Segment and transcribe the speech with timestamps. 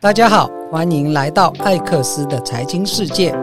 [0.00, 3.34] 大家好，欢迎来到艾克斯的财经世界。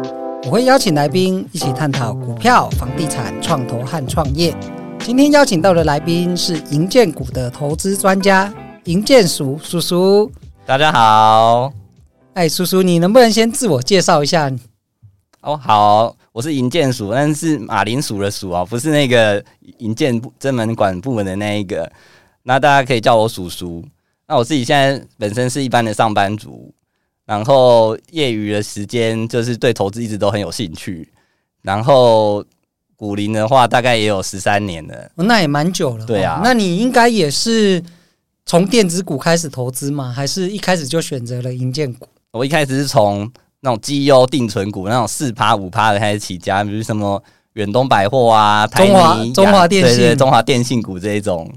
[0.46, 4.56] 我会邀请来宾一起探讨股票、房地产、创投和创业。
[5.00, 8.54] 今天邀请到的来宾是银建股的投资专家
[8.86, 10.32] 银建署叔叔。
[10.66, 11.74] 大家好，
[12.36, 14.50] 哎，叔叔，你能不能先自我介绍一下？
[15.42, 19.44] 哦，好，我是银建署，但是马铃薯的薯啊，不是那个
[19.80, 21.92] 银建专门管部门的那一个。
[22.44, 23.84] 那大家可以叫我叔叔。
[24.28, 26.74] 那我自己现在本身是一般的上班族，
[27.26, 31.12] 然后业余的时间就是对投资一直都很有兴趣，
[31.62, 32.44] 然后
[32.96, 36.06] 股龄的话大概也有十三年了，哦，那也蛮久了。
[36.06, 37.84] 对啊，那你应该也是
[38.46, 40.12] 从电子股开始投资吗？
[40.12, 42.08] 还是一开始就选择了银建股？
[42.32, 47.22] 我一开始是从那种绩优定存股那种四趴五趴的开始起家，比如什么
[47.54, 51.52] 远东百货啊、台中华中华电信、对对对，中华电信股这一种。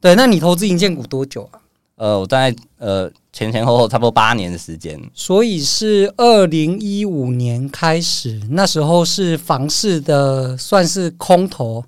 [0.00, 1.59] 对，那你投资银建股多久啊？
[2.00, 11.84] 呃，我大概呃前前后后差不多八年的时间，所以是二零一五年开始，那时候是房市的算是空头，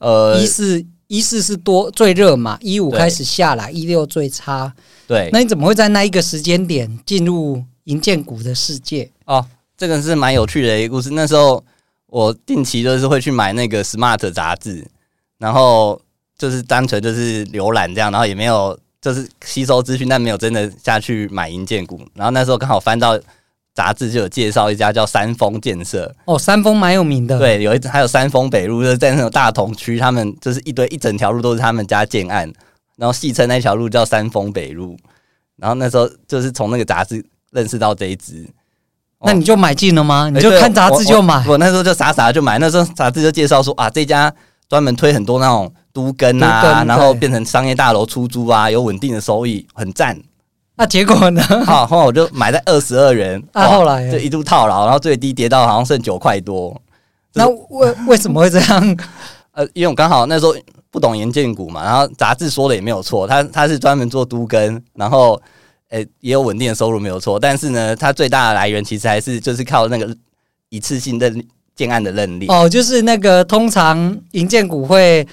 [0.00, 4.70] 呃，一四一四是多最热嘛，一五开始下来，一六最差。
[5.06, 9.10] 对，那你怎么会在那一个时间点进入银建股的世界？
[9.24, 9.46] 哦，
[9.78, 11.08] 这个是蛮有趣的一个故事。
[11.12, 11.64] 那时候
[12.08, 14.86] 我定期就是会去买那个 Smart 杂志，
[15.38, 15.98] 然后
[16.36, 18.78] 就是单纯就是浏览这样，然后也没有。
[19.04, 22.00] 就是吸收资讯，但没有真的下去买营建股。
[22.14, 23.20] 然后那时候刚好翻到
[23.74, 26.10] 杂志，就有介绍一家叫三丰建设。
[26.24, 27.38] 哦，三丰蛮有名的。
[27.38, 32.50] 对，有一还有三丰北路，就是在那种大同区，他们就是一堆一整条路都是他们家建案，
[32.96, 34.96] 然后戏称那条路叫三丰北路。
[35.56, 38.48] 然后那时候就是从那个杂志认识到这一支。
[39.20, 40.30] 那你就买进了吗？
[40.32, 41.34] 你就看杂志就买？
[41.40, 42.58] 我，我，我那时候就傻傻的就买。
[42.58, 44.32] 那时候杂志就介绍说啊，这家
[44.66, 45.70] 专门推很多那种。
[45.94, 50.20] 都跟啊，然后变成商业大楼出租啊，有稳定的收益，很赞。
[50.76, 51.40] 那结果呢？
[51.64, 56.76] 好，后来我就买在二十二元，啊，后来就一度套牢，然后最低跌到好像剩九块多。
[57.34, 58.96] 那为为什么会这样？
[59.54, 60.52] 呃，因为我刚好那时候
[60.90, 65.40] 不懂营建股嘛，然后杂志说的也没有错，他他是专门做都跟，然后
[65.90, 70.12] 呃也有稳定的收入没有错，但是呢，它最大的来源其实还是就是靠那个
[70.70, 71.32] 一次性的
[71.76, 72.48] 建案的认列。
[72.48, 75.24] 哦，就是那个通常银建股会。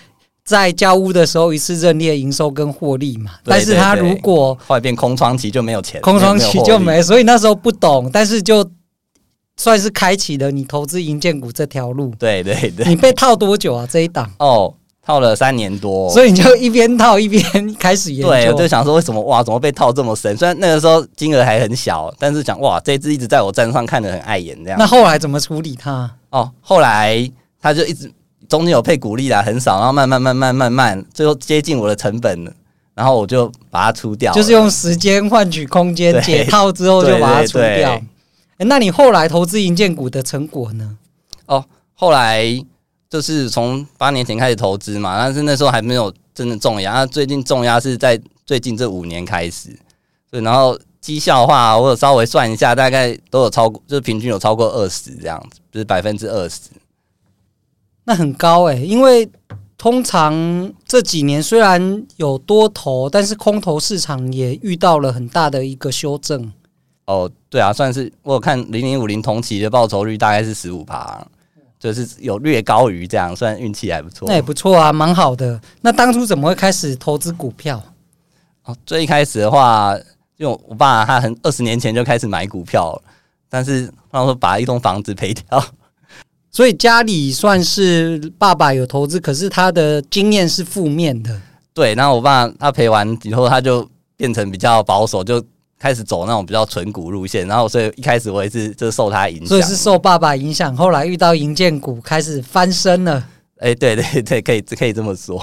[0.44, 8.68] 在交屋的时候一次认列营收跟获利嘛，但是他如果后来变空窗期就没有钱，空窗期就没，所以那时候不懂，但是就
[9.56, 12.12] 算是开启了你投资银建股这条路。
[12.18, 13.88] 对对对，你被套多久啊？
[13.90, 14.74] 这一档哦，
[15.06, 18.30] 套了三年多，所以你就一边套一边开始研究。
[18.30, 20.36] 对，我就想说为什么哇，怎么被套这么深？
[20.36, 24.80] 虽然那个时候金额还很小，但是讲哇，这只一直在我账上看得很碍眼这样。
[24.80, 26.10] 那后来怎么处理它？
[26.32, 27.32] 哦，后来
[27.62, 28.12] 他就一直。
[28.52, 32.52] 中间有配股利啦，很少，然后慢慢慢慢慢慢，最后接近我的成本了，
[32.94, 37.62] 然后我就把它出掉，就是用时间换取空间，解套之后就把它出掉。
[37.62, 37.86] 对对对
[38.58, 40.98] 欸，那你后来投资银建股的成果呢？
[41.46, 41.64] 哦，
[41.94, 42.44] 后来
[43.10, 49.70] 就是从八年前开始投资嘛，但是那时候还没有真的重压，那最近重压是在最近这五年开始，
[50.30, 56.60] 对，然后绩效的话，我有稍微算一下，大概都有超过，就是平均有超过二十这样子，就是百分之二十。
[58.04, 59.30] 那很高哎，因为
[59.78, 60.34] 通常
[60.86, 66.52] 这几年虽然有多头，但是空头市场也遇到了很大的一个修正。
[67.06, 71.26] 哦，对啊，算是我有看零零五零同期的报酬率大概是十五趴，
[71.80, 74.28] 就是有略高于这样，算运气还不错。
[74.28, 75.60] 那也不错啊，蛮好的。
[75.82, 77.82] 那当初怎么会开始投资股票？
[78.64, 79.96] 哦，最一开始的话，
[80.38, 83.02] 因为我爸他很二十年前就开始买股票，
[83.50, 85.64] 但是他说把一栋房子赔掉。
[86.52, 91.42] 所以家里算是爸爸有投资，可是他的经验是负面的。
[91.74, 95.42] 对，然后我爸他赔完以后，他就变成比较保守，就
[95.80, 97.48] 开始走那种比较纯股路线。
[97.48, 100.76] 然后所以一开始我也是就受他影响，所以是受爸爸影响。
[100.76, 103.26] 后来遇到银建股，开始翻身了。
[103.60, 105.40] 哎、欸，对对对，可以可以这么说。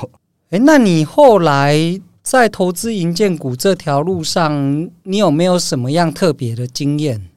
[0.51, 1.79] 哎、欸，那你后来
[2.23, 7.31] 在投资银建股这条路上，你有没有什么样特别的经验？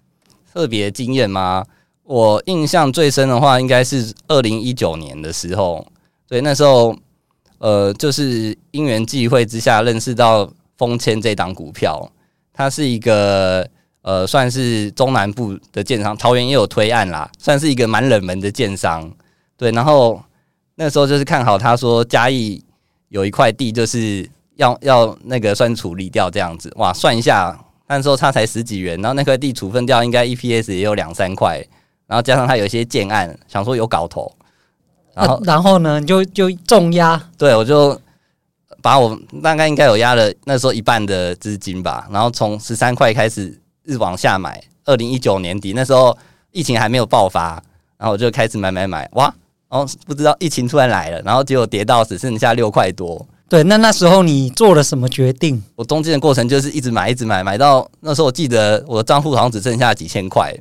[0.53, 1.63] 特别经验吗？
[2.03, 5.85] 我印象最深的话，应该是二零一九年的时候，
[6.27, 6.95] 对，那时候，
[7.59, 12.11] 呃，就是因缘际会之下认识到丰谦这档股票，
[12.51, 13.65] 它是一个
[14.01, 19.09] 呃，算是中南部的建商，桃园也有推案啦，算是一个蛮冷门的建商，
[19.55, 20.21] 对，然后
[20.75, 22.61] 那时候就是看好他说嘉义
[23.09, 27.57] 有一块地，就是要要那个算处理掉这样子，哇，算一下，
[27.87, 31.63] 那时候差才十几元，然后那块地处分掉，应该 EPS 也有两三块。
[32.11, 34.29] 然后加上他有一些建案，想说有搞头，
[35.13, 37.97] 然后、啊、然后呢，就就重压，对，我就
[38.81, 44.61] 把我大概应该有压了那时候一半的资金吧，然后从十三块开始日往下买。
[44.83, 46.17] 二零一九年底那时候
[46.51, 47.51] 疫情还没有爆发，
[47.97, 49.33] 然后我就开始买买买，哇！
[49.69, 53.25] 然后不知道疫情突然来了，然后结果跌到只剩下六块多。
[53.47, 55.63] 对，那那时候你做了什么决定？
[55.75, 60.53] 我中间的过程就是一直买，一直买，买到那时候我记得我的账户好像只剩下几千块，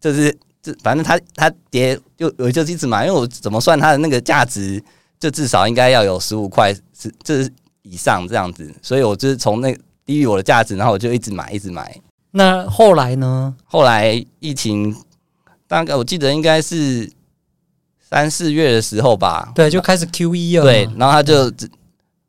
[0.00, 0.36] 就是
[0.72, 4.82] 这反正它它跌就我就一直买，因为我怎么算它的那个价值，
[5.18, 9.74] 就至少应该要有十五块是这是以上这样子，所以我就是从那
[10.04, 11.98] 低于我的价值，然后我就一直买，一直买。
[12.30, 13.54] 那后来呢？
[13.64, 14.94] 后来疫情
[15.66, 17.10] 大概我记得应该是
[18.00, 20.64] 三四月的时候吧，对，就开始 QE 了。
[20.64, 21.50] 对，然后它就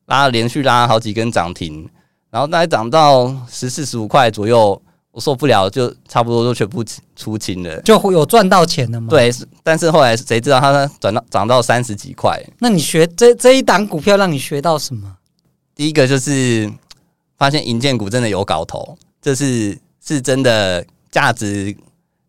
[0.06, 1.88] 拉连续拉了好几根涨停，
[2.30, 6.84] 然后大概涨到十四十五块左右，我受不了，就差不多就全部
[7.16, 9.08] 出清了，就会有赚到钱了吗？
[9.10, 9.32] 对，
[9.64, 12.40] 但是后来谁知道它转到涨到三十几块？
[12.60, 15.18] 那你学这这一档股票让你学到什么？
[15.76, 16.72] 第一个就是
[17.38, 21.76] 发现银建股真的有搞头，这是是真的价值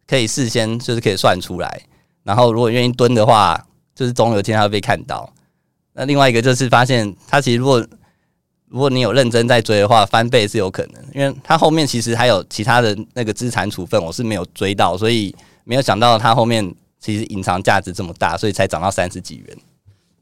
[0.09, 1.83] 可以事先就是可以算出来，
[2.23, 3.63] 然后如果愿意蹲的话，
[3.95, 5.31] 就是总有一天它会被看到。
[5.93, 7.85] 那另外一个就是发现，它其实如果
[8.71, 15.35] 如果你有认真在追的话，翻倍是有可能，因为它后面其实还有其他的那个资产处分，我是没有追到，所以
[15.65, 19.59] 没有想到它后面其实隐藏价值这么大，所以才涨到三十几元。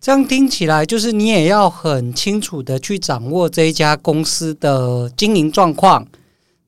[0.00, 6.06] 这样听起来，就是你也要很清楚的去掌握这一家公司的经营状况，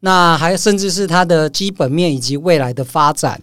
[0.00, 3.40] 那还甚至是它的基本面以及未来的发展。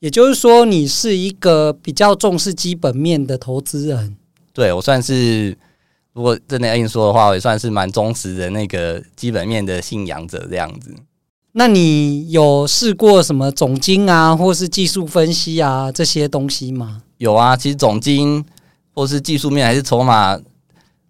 [0.00, 4.16] 也就是说，你是一个比较重视基本面的投资人。
[4.52, 5.56] 对，我算是，
[6.16, 10.90] 如果真的要硬说的话，我也算是蛮忠实的那个基本面的信仰者这样子。
[11.52, 17.02] 那你有试过什么总经啊，或是技术分析啊这些东西吗？
[17.18, 18.42] 有啊，其实总经
[18.94, 20.40] 或是技术面还是筹码，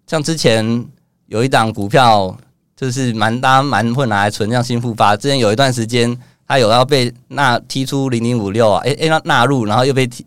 [0.07, 0.85] 像之前
[1.27, 2.37] 有一档股票
[2.75, 6.13] 就是蛮大蛮会拿来存，像新复发，之前有一段时间
[6.45, 10.25] 它有要被纳踢出零零五六啊，诶诶，那纳入，然后又被踢。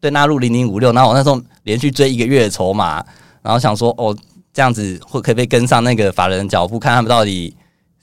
[0.00, 3.04] 对，纳入零零五六，然后我那时候连续追一个月的筹码，
[3.46, 4.14] 然后想说，哦，
[4.52, 7.54] 这样子会可不可以跟上那个法人的脚步，看他们到底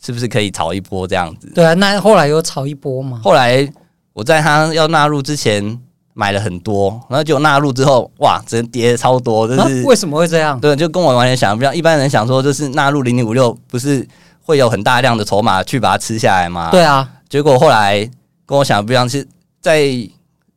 [0.02, 1.52] 是不是可以炒一波这样子？
[1.54, 3.20] 对啊，那后来有炒一波吗？
[3.22, 3.70] 后来
[4.14, 5.78] 我在他要纳入之前
[6.14, 10.58] 买了很多，然后就纳入之后，哇，真跌超多，就是、啊、为什么会这样？
[10.60, 11.76] 对，就跟我完全想的不一样。
[11.76, 14.08] 一般人想说，就是纳入零零五六，不是
[14.42, 16.70] 会有很大量的筹码去把它吃下来吗？
[16.72, 18.10] 对啊，结果后来
[18.46, 19.28] 跟我想的不一样，是
[19.62, 19.86] 在。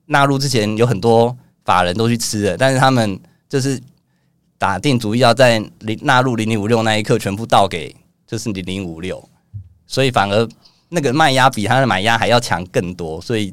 [0.08, 3.18] 纳入之前有很多法人都去吃了，但是他们
[3.48, 3.76] 就是
[4.58, 7.94] 打定主意要在零纳入零零五六那一刻全部倒给
[8.26, 9.28] 就是零零五六，
[9.86, 10.48] 所以反而
[10.88, 13.52] 那个卖压比他的买压还要强更多，所以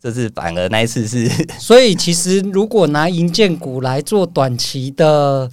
[0.00, 1.28] 这是反而那一次是。
[1.58, 5.50] 所以其实如果拿银建股来做短期的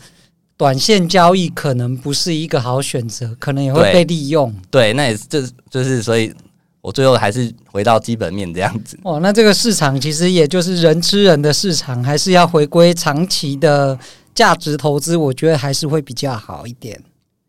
[0.55, 4.51] 短线交易，可能不是一个好选择，可能也会被利用。
[4.71, 6.33] 对，对，那也是就是就是所以。
[6.81, 8.97] 我最后还是回到基本面这样子。
[9.03, 13.99] 哦，那这个市场其实也就是人吃人的市场，还是要回归长期的
[14.39, 17.03] 价值投资，我觉得还是会比较好一点。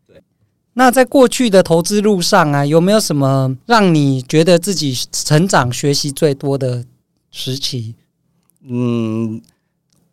[0.05, 0.21] 对。
[0.73, 6.83] 那在过去的投资路上啊，有没有什么让你觉得自己成长、学习最多的
[7.29, 7.95] 时期？
[8.63, 9.41] 嗯，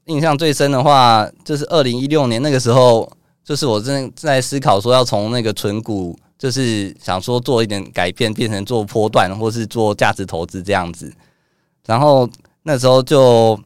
[0.05, 3.11] 印象最深的话，就是二零一六年那个时候，
[3.43, 6.17] 就是我正在思考说要从那个存股。
[6.39, 11.13] 就是想说做一点改变，变成做波段或是做价值投资这样子。
[11.85, 12.31] 然后
[12.63, 13.59] 那时候就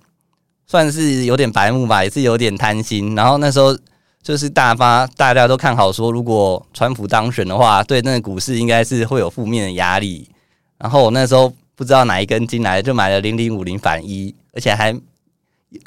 [0.72, 3.14] 算是有点白目吧，也是有点贪心。
[3.14, 3.76] 然后那时候
[4.22, 10.30] 就是大发大家都看好说，如果川普当选的话，对那个股市应该是会有负面的压力。
[10.78, 14.98] 然后我那时候不知道哪一根筋来，就买了零零五零反一，而且还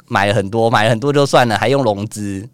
[0.06, 2.48] 买了很多，买了很多就算了，还用融资。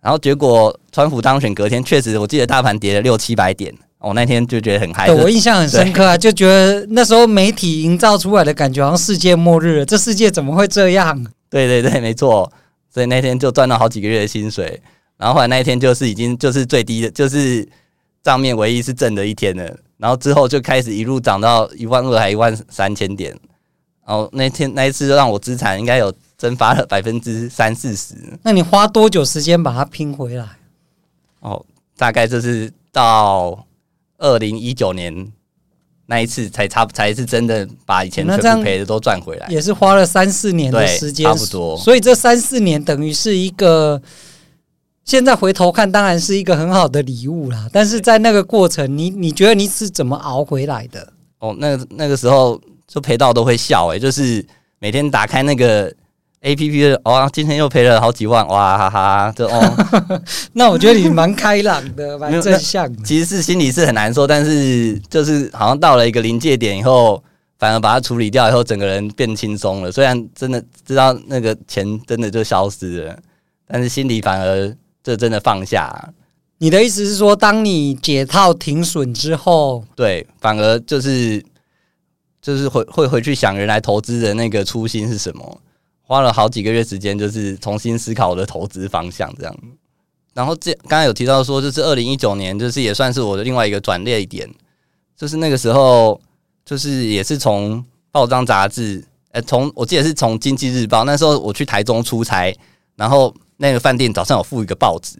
[0.00, 3.74] 然后结果，川普当选隔天，确实我记得大盘跌了六七百点，
[4.06, 5.06] 我、哦、那天就觉得很嗨。
[5.06, 11.26] 对，我印象很深刻啊，就觉得那时候媒体营造出来的感觉好像世界末日了，这世界怎么会这样？
[11.50, 12.50] 对对对，没错。
[12.92, 14.80] 所以那天就赚了好几个月的薪水，
[15.16, 17.68] 然后后来那一天就是已经就是最低的，就是
[18.22, 19.76] 账面唯一是正的一天了。
[19.98, 23.30] 然后之后就开始一路涨到一万二还一万三千点，
[24.06, 26.12] 然后那天那一次就让我资产应该有。
[26.38, 30.46] 蒸发了百分之三四十，那你花多久时间把它拼回来？
[31.40, 31.64] 哦，
[31.96, 33.65] 大概就是到
[34.18, 35.32] 二零一九年
[36.06, 41.76] 那一次才差，才是真的把以前全部赔的都赚回来，也是花了三四年的时间，差不多。
[41.78, 44.00] 所以这三四年等于是一个，
[45.04, 47.68] 现在回头看当然是一个很好的礼物啦。
[47.72, 51.12] 但是在那个过程，你你觉得你是怎么熬回来的？
[51.38, 54.44] 哦，那个那个时候就赔到都会笑诶、欸，就是
[54.78, 55.92] 每天打开那个。
[56.46, 59.76] A P P 的哦，今天又赔了好几万，哇哈哈，就哦。
[60.54, 63.02] 那我觉得你蛮开朗的， 蛮正向的。
[63.04, 67.20] 其实是心里是很难受，但是就是好像到了一个临界点以后，
[67.58, 69.90] 反而把它处理掉以后，整个人变轻松了。
[69.90, 73.18] 虽然真的知道那个钱真的就消失了，
[73.66, 74.72] 但是心里反而
[75.02, 76.12] 这真的放下。
[76.58, 81.44] 你的意思是说，当你解套停损之后，对，反而就是
[82.40, 85.60] 就是会会回去想原来投资的那个初心是什么。
[86.06, 89.54] 花了好几个月时间，就是重新思考我的投资方向，这样。
[90.32, 94.48] 然后这刚刚有提到说，就是二零一九年，就是也算是我的另外一个转捩点，
[95.16, 96.18] 就是那个时候。
[96.68, 102.52] 就是也是从报章杂志，呃，从我记得是从《经济日报》那时候我去台中出差，
[102.96, 105.16] 然后那个饭店早上有附一个报纸，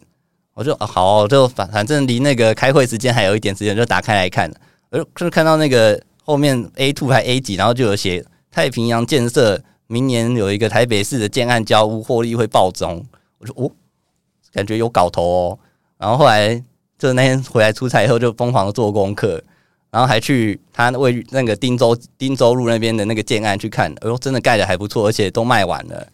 [0.55, 4.52] 我就、啊、好，就反反正离那个开会时间还有一点时间，就打开来看，
[4.90, 13.05] 我就看到那个后面 A two 还 A 几，然后就有写太平洋建设明年有一个台北市的建案交屋获利会暴增，
[13.38, 13.71] 我说哦，
[14.52, 15.59] 感觉有搞头哦，
[15.99, 16.62] 然后后来
[16.99, 19.43] 就那天回来出差以后就疯狂的做功课。
[19.88, 26.07] 然后还去他位于那个汀州汀州路那边的那个建案去看，哎呦，真的盖的还不错，而且都卖完了。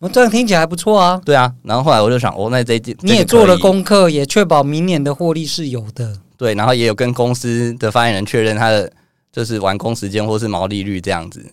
[0.00, 1.20] 我这样听起来还不错啊。
[1.24, 6.18] 对啊，然后后来我就想，哦，那这这你也做了功课，也确保明年的获利是有的。
[6.36, 8.90] 对，然后也有跟公司的发言人确认他的
[9.30, 11.44] 就是完工时间或是毛利率这样子。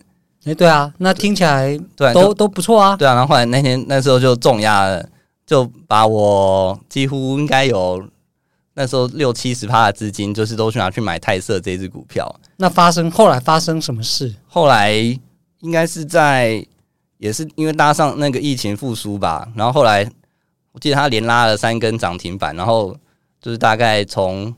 [0.48, 2.96] 哎，对啊，那听起来对都都不错啊。
[2.96, 5.06] 对啊，然后后来那天那时候就重压了，
[5.46, 8.02] 就把我几乎应该有。
[8.80, 12.32] 那时候六七十趴的资金，就是都去拿去买泰瑟这只股票。
[12.58, 14.32] 那发生后来发生什么事？
[14.46, 16.64] 后来应该是在
[17.16, 19.48] 也是因为搭上那个疫情复苏吧。
[19.56, 20.08] 然后后来
[20.70, 22.96] 我记得他连拉了三根涨停板，然后
[23.42, 24.54] 就是大概从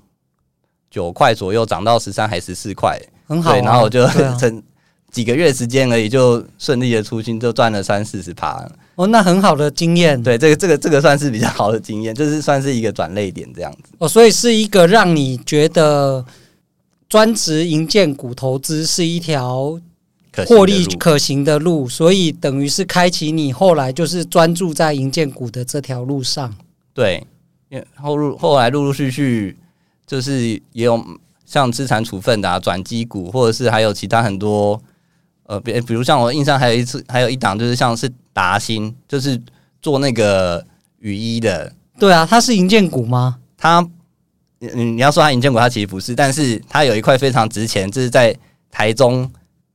[0.90, 3.54] 九块左右涨到十三还十四块，很好啊。
[3.54, 4.62] 对，然后我就趁、啊、
[5.10, 8.64] 几个月时间而已，就顺利的出清，就赚了三四十趴。
[8.94, 10.22] 哦，那很好的经验。
[10.22, 13.92] 对，这个这个这个算是比较好的经验， 就是算是一个转类点这样子。
[13.98, 16.24] 哦，所以是一个让你觉得
[17.08, 19.80] 专职银建股投资是一条
[20.46, 26.54] 获利可行的路，所以等于是开启你后来就是专注在银建股的这条路上。
[26.94, 27.26] 对，
[27.68, 29.56] 因为后陆后来陆陆续续
[30.06, 31.04] 就是也有
[31.46, 34.80] 像资产处分的啊、转机股，或者是还有其他很多。
[35.50, 39.36] 呃，比比如像我印象还有一次，还有一档就是像是达新，就是
[39.82, 40.64] 做那个
[41.00, 41.72] 雨衣的。
[41.98, 43.36] 对啊，他是银建股吗？
[43.58, 43.84] 他，
[44.60, 48.32] 你你要说他银建股，他其实不是，但是他有一块非常值钱，就是在
[48.70, 49.28] 台中，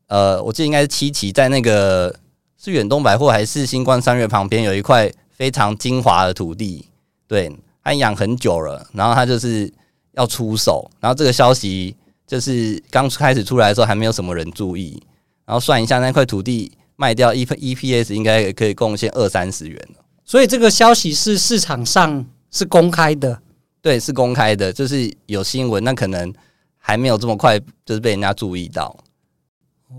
[0.07, 2.15] 呃，我记得应该是七期，在那个
[2.57, 6.87] 是远东百货还是新光三月旁边有一块非常精华的土地，
[7.27, 7.53] 对，
[7.83, 9.69] 他养很久了，然后他就是
[10.13, 11.93] 要出手，然后这个消息
[12.25, 15.03] 就是刚开始出来的时候还没有什么人注意。
[15.45, 19.89] 然后算一下，那块土地卖掉，E E P S 应该也可以贡献二三十元。
[20.23, 23.39] 所以这个消息是市场上是公开的，
[23.79, 26.33] 对，是公开的，就是有新闻，那可能
[26.77, 28.97] 还没有这么快，就是被人家注意到。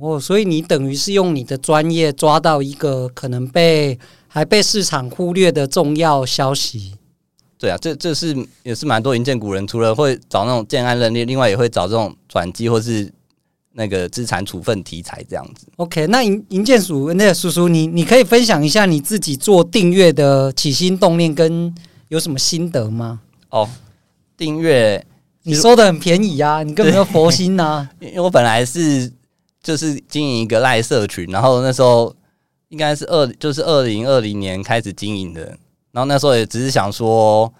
[0.00, 6.94] 哦，所以你等于是用你的专业抓到一个可能被还被市场忽略的重要消息。
[7.56, 13.12] 对啊，这这是也是蛮多银建股人，除了会找那种建安认列，另外也会找这种转机或是。
[13.78, 21.74] 那个资产处分题材这样子，OK，那银银建署那个叔叔，你你可以分享一下你自己做订阅的起心动念跟
[22.08, 23.20] 有什么心得吗？
[23.50, 23.68] 哦，
[24.34, 25.04] 订阅
[25.42, 27.90] 你收的很便宜啊，你根本没有佛心呐、啊。
[28.00, 29.12] 因为我本来是
[29.62, 32.16] 就是经营一个赖社群，然后那时候
[32.70, 35.42] 应该是二就是二零二零年开始经营的，
[35.92, 37.52] 然后那时候也只是想说。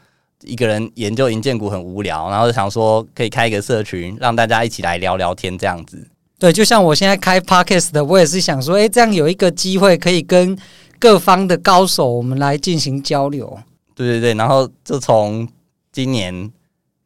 [0.43, 6.07] 一个人研究银建股很无聊，然后就想说可以开一个社群，让大家一起来聊聊天这样子。
[6.39, 10.57] 对，就像我现在开 Podcast 的，我也是想说，哎，这样有一个机会可以跟
[10.99, 13.59] 各方的高手我们来进行交流。
[13.95, 15.49] 对对对，然后就从
[15.93, 16.51] 今年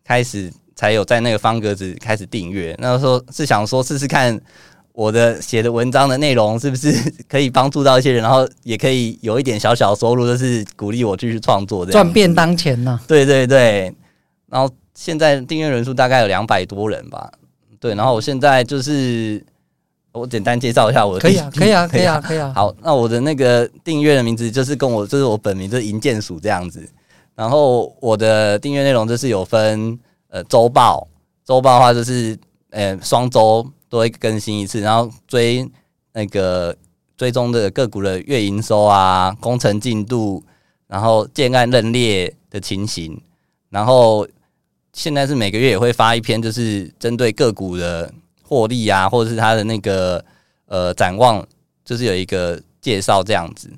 [0.04, 4.40] 开始才有在那个方格子开始订阅，那时候是想说试试看。
[4.92, 6.92] 我的写的文章的内容是不是
[7.28, 13.00] 可以帮助到一些人，然后也可以有一点小小收入，就是鼓励我继续创作，赚便当钱呢？
[13.06, 13.94] 对对对，
[14.48, 17.30] 然后现在订阅人数大概有两百多人吧。
[17.78, 19.42] 对，然后我现在就是
[20.12, 22.52] 我简单介绍一下我的，可以啊， 可以啊，可以啊，可以啊。
[22.54, 26.86] 好，那我的那个订阅的名字就是跟我就是我本名就是银建署这样子。
[27.34, 31.08] 然后我的订阅内容就是有分呃周报，
[31.46, 32.36] 周报的话就是
[32.70, 33.66] 呃双周。
[33.90, 35.68] 都会更新一次，然后追
[36.12, 36.74] 那个
[37.18, 40.42] 追踪的个股的月营收啊、工程进度，
[40.86, 43.20] 然后建案认列的情形，
[43.68, 44.26] 然后
[44.92, 48.10] 现在是每个月也会发一篇，就是针对个股的
[48.42, 50.24] 获利啊，或者是它的那个
[50.66, 51.44] 呃展望，
[51.84, 53.68] 就是有一个介绍这样子。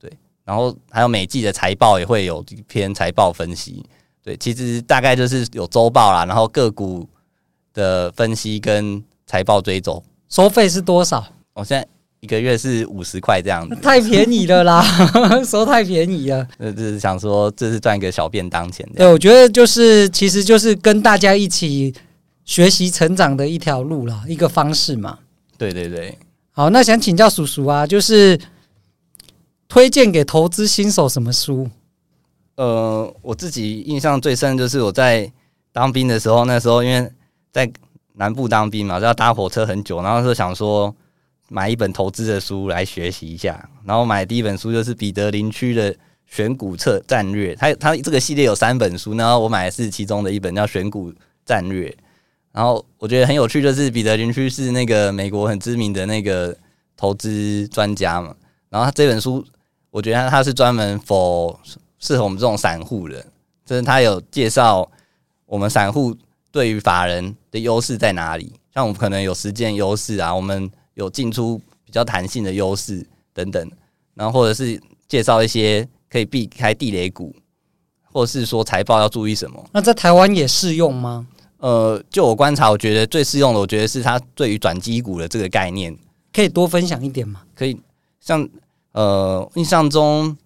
[0.00, 0.10] 对
[0.44, 3.84] 然后还有每季的财报也会有一篇财报分析。
[4.22, 7.08] 对，其实大概就是有周报啦，然后个股
[7.72, 10.02] 的分析跟财报追踪。
[10.30, 11.24] 收费是多少？
[11.52, 11.86] 我现在
[12.20, 14.82] 一个月是五十块这样子，太便宜了啦，
[15.44, 16.48] 收太便宜了。
[16.56, 18.88] 呃，就是想说这是赚一个小便当钱。
[18.96, 21.94] 对，我觉得就是其实就是跟大家一起
[22.44, 25.18] 学习成长的一条路啦，一个方式嘛。
[25.58, 26.16] 对对对。
[26.52, 28.40] 好，那想请教叔叔啊，就是
[29.68, 31.68] 推荐给投资新手什么书？
[32.56, 35.30] 呃，我自己印象最深就是我在
[35.72, 37.08] 当兵的时候，那时候因为
[37.52, 37.70] 在
[38.18, 40.94] 南部当兵嘛，就要搭火车很久，然后就想说
[41.48, 43.70] 买一本投资的书来学习一下。
[43.84, 45.94] 然后买第一本书就是彼得林区的
[46.26, 51.12] 选股策战略，他他这个系列有三本书，然后我买的是其中的一本叫选股
[51.46, 51.96] 战略。
[52.50, 56.56] 然后我觉得很有趣，就是彼得林区是那个美国很知名的那个
[56.96, 58.34] 投资专家嘛。
[58.68, 59.44] 然后他这本书，
[59.90, 61.56] 我觉得他是专门 for
[62.00, 63.24] 适合我们这种散户的，
[63.64, 64.90] 就是他有介绍
[65.46, 66.16] 我们散户
[66.58, 73.70] 对于法人的优势在哪里，像我们可能有时间优势啊，我们有进出比较弹性的优势等等，
[74.14, 77.32] 然后或者是介绍一些可以避开地雷股，
[78.02, 79.64] 或者是说财报要注意什么。
[79.72, 81.28] 那在台湾也适用吗？
[81.58, 85.96] 呃，就我观察，我觉得最适用的，我觉得是它对于转机股的这个概念，
[86.32, 87.42] 可以多分享一点吗？
[87.54, 87.80] 可以，
[88.18, 88.48] 像
[88.90, 90.36] 呃，印象中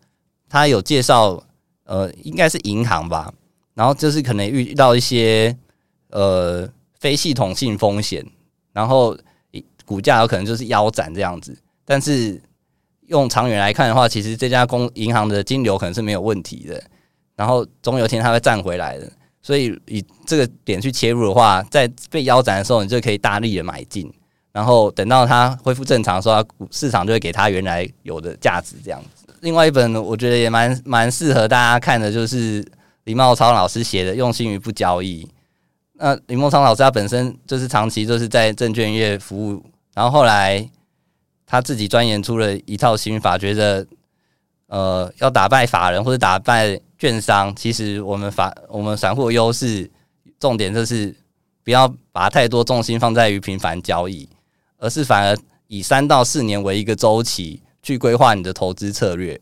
[0.47, 1.43] 他有介绍，
[1.85, 3.33] 呃，应该是银行吧，
[3.73, 5.57] 然后就是可能遇到一些
[6.13, 6.69] 呃
[7.01, 8.25] 非系统性风险，
[8.73, 9.17] 然后
[9.85, 12.41] 股价有可能就是腰斩这样子，但是
[13.09, 16.83] 用长远来看的话，其实这家公银行的金流可能是没有问题的，
[17.35, 19.11] 然后总有一天它会站回来的。
[19.43, 24.09] 所以以这个点去切入的话，在被腰斩的时候，你就可以大力的买进，
[24.53, 29.27] 然后等到它恢复正常的时候，市场就会给它原来有的价值这样子。
[29.41, 32.65] 另外一本我觉得也蛮蛮适合大家看的，就是
[33.03, 35.25] 李茂超老师写的《用心于不交易》。
[36.03, 40.69] 那李茂超老师他本身就是长期就是在证券业服务，然后后来
[41.47, 43.87] 他自己钻研出了一套心法，觉得
[44.67, 46.81] 呃要打败法人或者打败。
[46.99, 49.91] 券商其实我们法我们散户的优势，
[50.39, 51.13] 重点就是
[51.65, 54.29] 不要把太多重心放在于频繁交易，
[54.79, 55.37] 而是反而
[55.67, 59.41] 以三到四年为一个周期去规划你的投资策略。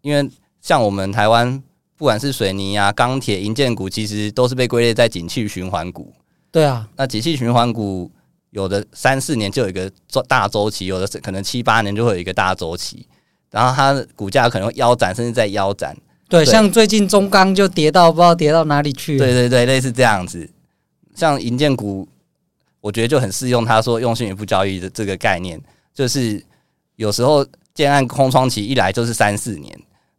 [0.00, 0.30] 因为
[0.62, 1.62] 像我们台湾，
[1.98, 6.14] 不管是水泥啊、钢铁、银建股，其实都是被归类在景气循环股。
[6.50, 8.10] 对啊，那景气循环股
[8.50, 9.92] 有的三四年就有一个
[10.26, 13.06] 大周期，有的可能七八年就会有一个大周期，
[13.50, 15.96] 然后它的股价可能会腰斩，甚至在腰斩。
[16.28, 19.18] 对，像最近中钢就跌到不知道跌到哪里去。
[19.18, 20.48] 对对对，类似这样子。
[21.14, 22.06] 像银建股，
[22.80, 23.64] 我觉得就很适用。
[23.64, 25.60] 他说“用心与不交易”的这个概念，
[25.92, 26.40] 就是
[26.96, 29.76] 有时候建案空窗期一来就是三四年，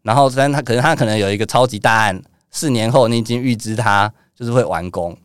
[0.09, 2.19] 然后但他可能他可能有一个超级大案，
[2.49, 5.15] 四年后你已经预知它就是会完工，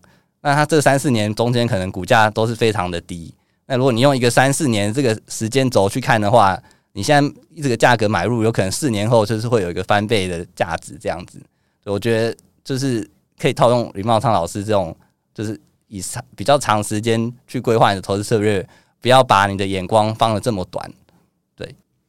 [0.43, 3.35] 那他这三四年中间可能股价都是非常的低。
[3.65, 11.41] 那如果你用一个三四年这个时间轴去看的话，你现在这个价格买入，有可能四年后就是会有一个翻倍的价值，这样子。
[11.87, 14.95] 我觉得就是可以套用李茂昌老师这种，
[15.33, 18.69] 就是以长比较长时间去规划你的投资策略，
[19.01, 20.93] 不要把你的眼光放得这么短。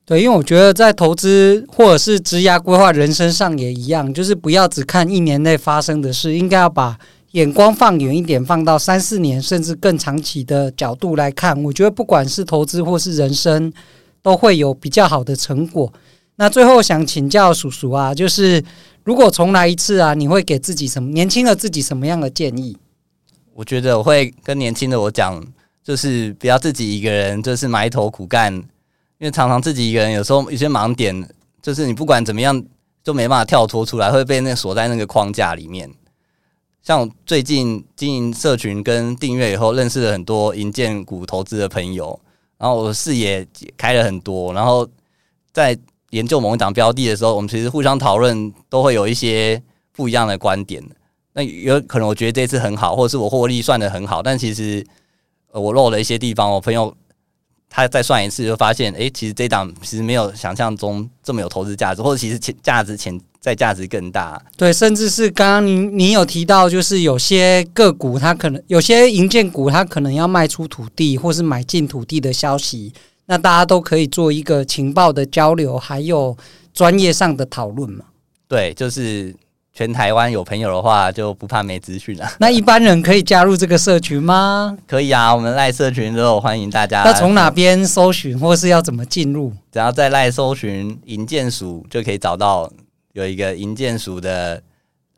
[0.06, 6.98] 对，因为我觉得在投资或者是职业规划人生上也一样，就是不要只看一年内发生的事，应该要把
[7.32, 11.62] 眼光放远一点，放到三四年甚至更长期的角度来看。
[11.63, 13.74] 我觉得不管是投资或是人生。
[14.26, 15.94] 都会有比较好的成果。
[16.38, 18.60] 那最后想请教叔叔啊，就是
[19.04, 22.76] 如果重来一次啊，你会给自己什么年轻的自己什么样的建议？
[23.54, 25.46] 我觉得我会跟年轻的我讲，
[25.84, 28.63] 就是不要自己一个人就是埋头苦干，
[29.17, 31.28] 因为常常自己一个人有时候有些盲点，
[31.62, 32.63] 就是你不管怎么样
[33.04, 35.89] 就没办法跳脱出来，会被那锁在那个框架里面。
[36.82, 42.19] 像我最近经营社群跟订阅以后，认识了很多银建股投资的朋友。
[42.58, 44.88] 然后我的视野开了很多，然后
[45.51, 45.78] 在
[46.12, 50.82] 研究某一档标的的时候，我们其实互相讨论，都会有一些不一样的观点。
[51.34, 54.86] 那有可能我觉得这次很好，或是我获利算得很好，但其实
[55.51, 56.49] 我漏了一些地方。
[56.49, 56.95] 我朋友
[57.69, 63.19] 他再算一次，就发现诶，其实这档其实没有想象中这么有投资价值，或者其实潜价值潜。
[63.45, 72.91] 在价值更大，对，甚至是刚刚您您有提到，就是有些个股它可能有些银建股，它可能要卖出土地或是买进土地的消息，
[73.28, 76.36] 那大家都可以做一个情报的交流，还有
[76.73, 78.06] 专业上的讨论嘛？
[78.47, 79.36] 对，就是
[79.78, 82.26] 全台湾有朋友的话，就不怕没资讯了。
[82.40, 84.78] 那一般人可以加入这个社群吗？
[84.88, 87.04] 可以啊，我们赖社群都有欢迎大家。
[87.04, 89.52] 那从哪边搜寻，或是要怎么进入？
[89.74, 92.72] 只要在赖搜寻营建署，就可以找到
[93.12, 94.64] 有一个营建署的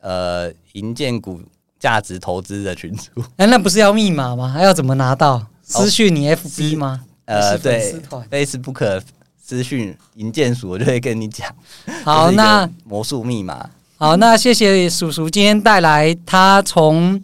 [0.00, 1.40] 呃营建股
[1.78, 3.12] 价值投资的群组。
[3.36, 4.48] 哎、欸，那不是要密码吗？
[4.48, 5.40] 还要怎么拿到？
[5.62, 7.00] 私讯你 FB 吗？
[7.28, 7.94] 哦、呃，对
[8.28, 9.02] ，Facebook
[9.40, 11.48] 私讯营建署，我就会跟你讲。
[12.02, 13.70] 好， 那魔术密码。
[14.00, 17.20] 好，那谢谢叔叔今天带来他从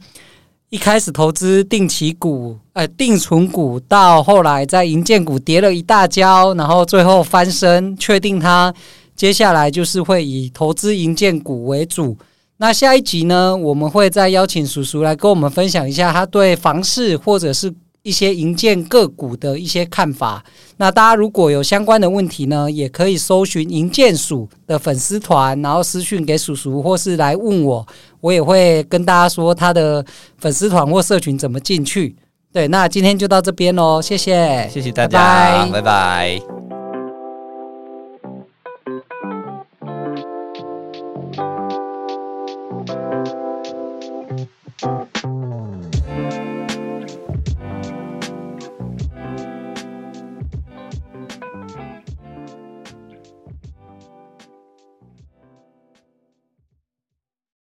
[0.70, 8.74] 一开始投资定期股、呃定存股，到后来在银建股跌了一大跤，然后最后翻身，确定他
[9.14, 12.18] 接下来就是会以投资银建股为主。
[12.56, 17.72] 那下一集呢，我们会再邀请叔叔来跟我们分享一下他对房市或者是。
[18.04, 20.44] 一些银建个股的一些看法，
[20.76, 27.84] 那大家如果有相关的问题呢，也可以搜寻银建署的粉丝团，然后私讯给叔叔，或是来问我，
[28.20, 30.04] 我也会跟大家说他的
[30.36, 32.14] 粉丝团或社群怎么进去。
[32.52, 35.80] 对，那今天就到这边喽，谢谢，谢谢大家，拜拜。
[35.80, 36.73] 拜拜。